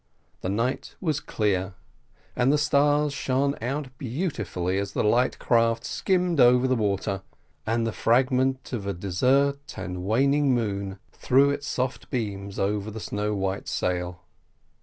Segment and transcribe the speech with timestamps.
[0.41, 1.75] The night was clear,
[2.35, 7.21] and the stars shone out brilliantly as the light craft skimmed over the water,
[7.67, 12.99] and a fragment of a descending and waning moon threw its soft beams upon the
[12.99, 14.23] snow white sail.